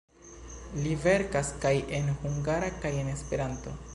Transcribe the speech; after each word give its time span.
Li 0.85 0.93
verkas 1.03 1.51
kaj 1.67 1.75
en 1.99 2.09
hungara 2.23 2.73
kaj 2.87 2.95
en 3.05 3.15
Esperanto. 3.15 3.79